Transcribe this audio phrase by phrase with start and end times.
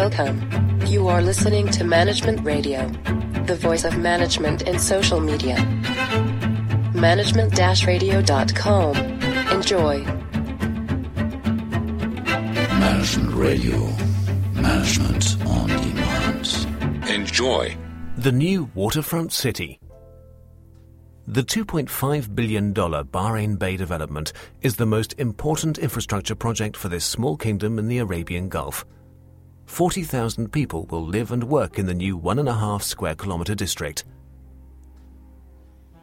[0.00, 0.80] Welcome.
[0.86, 2.88] You are listening to Management Radio,
[3.44, 5.62] the voice of management in social media.
[6.94, 8.96] Management-radio.com.
[8.96, 10.02] Enjoy.
[12.78, 13.88] Management Radio.
[14.54, 17.06] Management on demand.
[17.10, 17.76] Enjoy.
[18.16, 19.78] The new waterfront city.
[21.26, 24.32] The $2.5 billion Bahrain Bay development
[24.62, 28.86] is the most important infrastructure project for this small kingdom in the Arabian Gulf.
[29.70, 33.54] 40,000 people will live and work in the new one and a half square kilometre
[33.54, 34.04] district.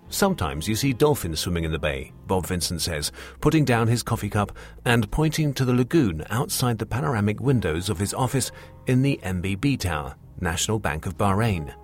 [0.08, 4.30] Sometimes you see dolphins swimming in the bay, Bob Vincent says, putting down his coffee
[4.30, 4.54] cup
[4.86, 8.52] and pointing to the lagoon outside the panoramic windows of his office
[8.88, 11.76] in the NBB Tower, National Bank of Bahrain.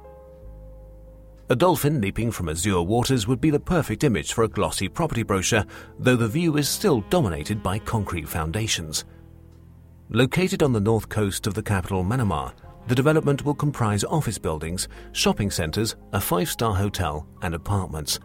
[1.50, 5.22] A dolphin leaping from azure waters would be the perfect image for a glossy property
[5.22, 5.66] brochure,
[6.00, 9.04] though the view is still dominated by concrete foundations.
[10.16, 12.54] Located on the north coast of the capital, Manama,
[12.88, 18.20] the development will comprise office buildings, shopping centres, a five star hotel, and apartments.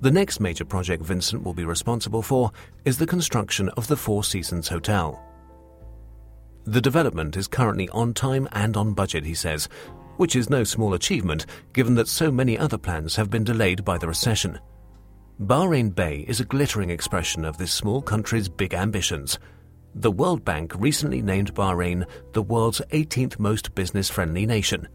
[0.00, 2.50] The next major project Vincent will be responsible for
[2.86, 5.22] is the construction of the Four Seasons Hotel.
[6.64, 9.68] The development is currently on time and on budget, he says,
[10.16, 13.98] which is no small achievement given that so many other plans have been delayed by
[13.98, 14.58] the recession.
[15.42, 19.38] Bahrain Bay is a glittering expression of this small country's big ambitions.
[19.94, 24.88] The World Bank recently named Bahrain the world's 18th most business friendly nation.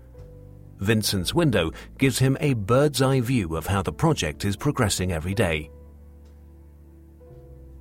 [0.79, 5.35] Vincent's window gives him a bird's eye view of how the project is progressing every
[5.35, 5.69] day.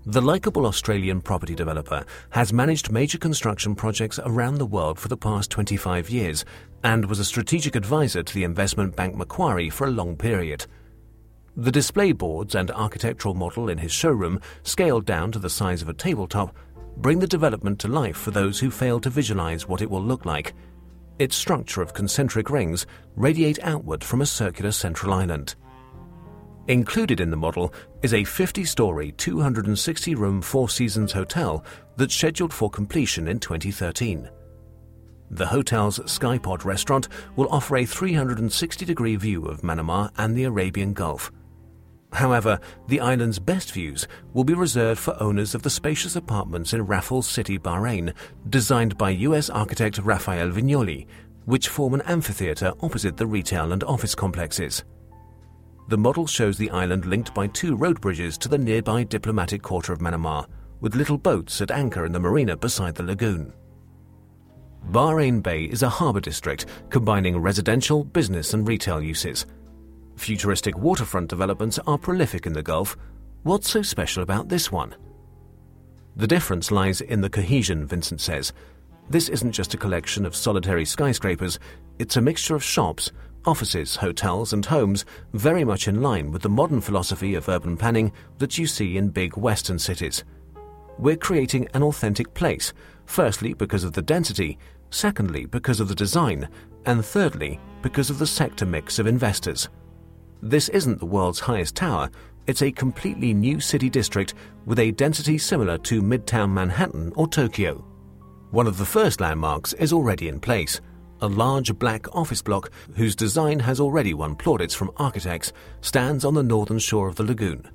[0.05, 5.17] The likable Australian property developer has managed major construction projects around the world for the
[5.17, 6.45] past 25 years
[6.85, 10.67] and was a strategic advisor to the investment bank Macquarie for a long period.
[11.57, 15.89] The display boards and architectural model in his showroom, scaled down to the size of
[15.89, 16.55] a tabletop,
[16.97, 20.25] bring the development to life for those who fail to visualize what it will look
[20.25, 20.55] like.
[21.19, 25.55] Its structure of concentric rings radiate outward from a circular central island.
[26.69, 27.73] Included in the model
[28.03, 31.65] is a 50 story, 260 room Four Seasons hotel
[31.97, 34.29] that's scheduled for completion in 2013.
[35.31, 40.93] The hotel's Skypod restaurant will offer a 360 degree view of Manama and the Arabian
[40.93, 41.33] Gulf.
[42.17, 46.87] However, the island's best views will be reserved for owners of the spacious apartments in
[46.87, 48.15] Raffles City, Bahrain,
[48.49, 51.07] designed by US architect Rafael Viñoly,
[51.45, 54.83] which form an amphitheatre opposite the retail and office complexes.
[55.89, 59.93] The model shows the island linked by two road bridges to the nearby diplomatic quarter
[59.93, 60.47] of Manama,
[60.81, 63.53] with little boats at anchor in the marina beside the lagoon.
[64.91, 69.45] Bahrain Bay is a harbour district combining residential, business, and retail uses.
[70.17, 72.97] Futuristic waterfront developments are prolific in the Gulf.
[73.43, 74.95] What's so special about this one?
[76.17, 78.53] The difference lies in the cohesion, Vincent says.
[79.09, 81.59] This isn't just a collection of solitary skyscrapers,
[81.99, 83.13] it's a mixture of shops,
[83.45, 88.11] offices, hotels, and homes very much in line with the modern philosophy of urban planning
[88.39, 90.25] that you see in big Western cities.
[90.99, 92.73] We're creating an authentic place,
[93.05, 94.59] firstly because of the density,
[94.91, 96.49] secondly because of the design,
[96.87, 99.69] and thirdly because of the sector mix of investors.
[100.43, 102.11] This isn't the world's highest tower,
[102.47, 107.85] it's a completely new city district with a density similar to Midtown Manhattan or Tokyo.
[108.51, 110.81] One of the first landmarks is already in place
[111.21, 116.35] a large black office block whose design has already won plaudits from architects, stands on
[116.35, 117.69] the northern shore of the lagoon.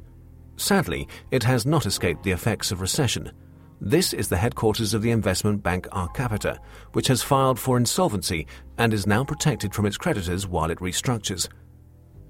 [0.58, 3.32] Sadly, it has not escaped the effects of recession.
[3.80, 6.60] This is the headquarters of the investment bank Arcapita,
[6.94, 8.46] which has filed for insolvency
[8.78, 11.50] and is now protected from its creditors while it restructures.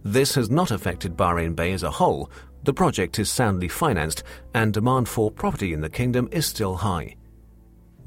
[0.04, 2.32] This has not affected Bahrain Bay as a whole.
[2.64, 4.24] The project is soundly financed,
[4.54, 7.16] and demand for property in the kingdom is still high.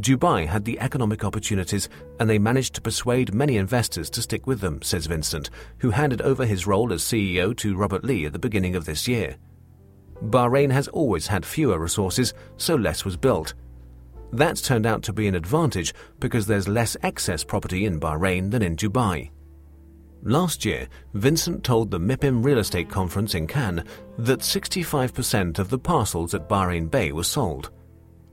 [0.00, 1.88] Dubai had the economic opportunities
[2.18, 6.20] and they managed to persuade many investors to stick with them, says Vincent, who handed
[6.22, 9.36] over his role as CEO to Robert Lee at the beginning of this year.
[10.24, 13.54] Bahrain has always had fewer resources, so less was built.
[14.32, 18.62] That's turned out to be an advantage because there's less excess property in Bahrain than
[18.62, 19.30] in Dubai.
[20.24, 23.84] Last year, Vincent told the MIPIM Real Estate Conference in Cannes
[24.18, 27.70] that 65% of the parcels at Bahrain Bay were sold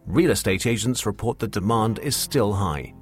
[0.05, 2.93] real estate agents report that demand is still high.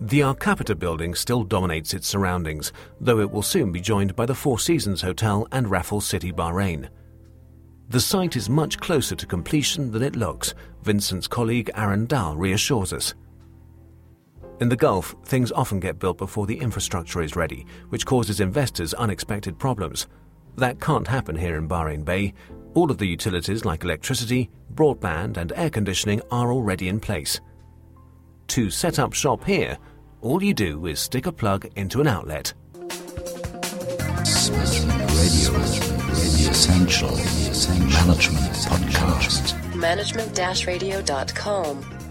[0.00, 4.34] The Arcapita building still dominates its surroundings, though it will soon be joined by the
[4.34, 6.88] Four Seasons Hotel and Raffles City, Bahrain.
[7.88, 12.92] The site is much closer to completion than it looks, Vincent's colleague Aaron Dahl reassures
[12.92, 13.14] us.
[14.62, 18.94] In the Gulf, things often get built before the infrastructure is ready, which causes investors
[18.94, 20.06] unexpected problems.
[20.54, 22.32] That can't happen here in Bahrain Bay,
[22.74, 27.40] all of the utilities like electricity, broadband, and air conditioning are already in place.
[28.54, 29.78] To set up shop here,
[30.20, 32.54] all you do is stick a plug into an outlet.
[32.72, 33.02] Management
[35.10, 39.74] Radio, the essential, the essential management podcast.
[39.74, 42.01] Management-radio.com